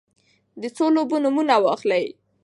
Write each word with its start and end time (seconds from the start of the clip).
د 0.61 0.63
څو 0.75 0.85
لوبو 0.95 1.15
نومونه 1.23 1.55
واخلی؟ 1.65 2.03